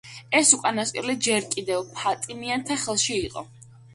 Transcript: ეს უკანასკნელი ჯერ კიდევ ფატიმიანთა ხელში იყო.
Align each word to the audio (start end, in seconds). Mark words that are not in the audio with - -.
ეს 0.37 0.51
უკანასკნელი 0.55 1.15
ჯერ 1.27 1.45
კიდევ 1.51 1.85
ფატიმიანთა 1.99 2.81
ხელში 2.87 3.21
იყო. 3.29 3.47